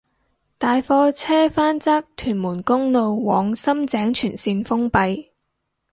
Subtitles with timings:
[0.57, 5.27] 大貨車翻側屯門公路往深井全綫封閉